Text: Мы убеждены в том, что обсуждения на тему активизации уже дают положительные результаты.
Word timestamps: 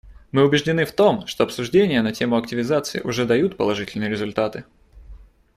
Мы 0.31 0.43
убеждены 0.43 0.83
в 0.85 0.91
том, 0.91 1.27
что 1.27 1.43
обсуждения 1.43 2.01
на 2.01 2.11
тему 2.11 2.35
активизации 2.35 3.01
уже 3.01 3.25
дают 3.25 3.55
положительные 3.55 4.09
результаты. 4.09 4.65